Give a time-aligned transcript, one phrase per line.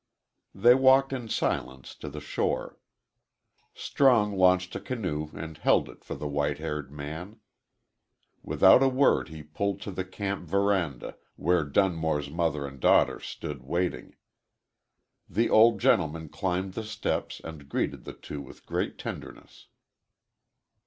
[0.55, 2.79] They walked in silence to the shore.
[3.75, 7.39] Strong launched a canoe and held it for the white haired man.
[8.41, 13.61] Without a word he pulled to the camp veranda where Dunmore's mother and daughter stood
[13.61, 14.15] waiting.
[15.29, 19.67] The old gentleman climbed the steps and greeted the two with great tenderness.